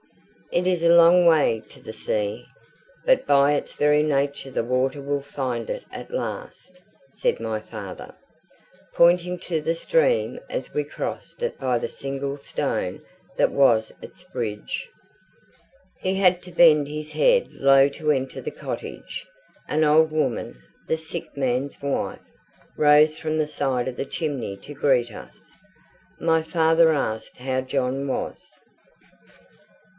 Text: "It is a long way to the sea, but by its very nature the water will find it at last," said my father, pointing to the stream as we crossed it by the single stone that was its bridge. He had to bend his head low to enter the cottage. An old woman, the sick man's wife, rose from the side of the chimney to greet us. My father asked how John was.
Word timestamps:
"It 0.51 0.65
is 0.67 0.83
a 0.83 0.93
long 0.93 1.27
way 1.27 1.61
to 1.69 1.79
the 1.79 1.93
sea, 1.93 2.45
but 3.05 3.27
by 3.27 3.53
its 3.53 3.73
very 3.73 4.01
nature 4.03 4.49
the 4.51 4.63
water 4.65 4.99
will 5.01 5.21
find 5.21 5.69
it 5.69 5.83
at 5.91 6.09
last," 6.11 6.81
said 7.13 7.39
my 7.39 7.61
father, 7.61 8.15
pointing 8.95 9.37
to 9.41 9.61
the 9.61 9.75
stream 9.75 10.39
as 10.49 10.73
we 10.73 10.83
crossed 10.83 11.41
it 11.43 11.57
by 11.57 11.77
the 11.77 11.87
single 11.87 12.37
stone 12.37 13.01
that 13.37 13.51
was 13.51 13.93
its 14.01 14.25
bridge. 14.25 14.89
He 15.99 16.15
had 16.15 16.41
to 16.43 16.51
bend 16.51 16.87
his 16.87 17.13
head 17.13 17.49
low 17.53 17.87
to 17.89 18.11
enter 18.11 18.41
the 18.41 18.51
cottage. 18.51 19.25
An 19.69 19.83
old 19.85 20.11
woman, 20.11 20.61
the 20.87 20.97
sick 20.97 21.37
man's 21.37 21.79
wife, 21.81 22.19
rose 22.75 23.19
from 23.19 23.37
the 23.37 23.47
side 23.47 23.87
of 23.87 23.95
the 23.97 24.03
chimney 24.05 24.57
to 24.57 24.73
greet 24.73 25.13
us. 25.13 25.53
My 26.19 26.41
father 26.41 26.91
asked 26.91 27.37
how 27.37 27.61
John 27.61 28.05
was. 28.07 28.51